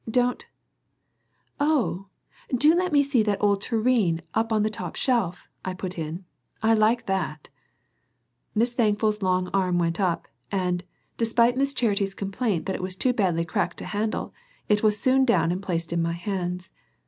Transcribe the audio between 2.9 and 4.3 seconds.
me see that old tureen